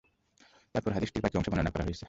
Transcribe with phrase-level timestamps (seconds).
[0.75, 1.99] তারপর হাদীসটির বাকি অংশ বর্ননা করা হয়েছে।